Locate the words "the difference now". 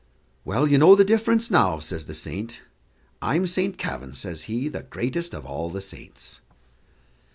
0.95-1.77